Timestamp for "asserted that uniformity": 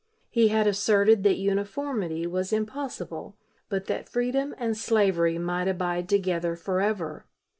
0.65-2.25